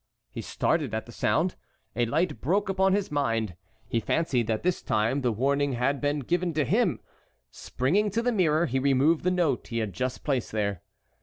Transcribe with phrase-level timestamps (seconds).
[0.31, 1.53] He started at the sound;
[1.95, 3.55] a light broke upon his mind;
[3.87, 6.99] he fancied that this time the warning had been given to him.
[7.51, 10.81] Springing to the mirror, he removed the note he had just placed there.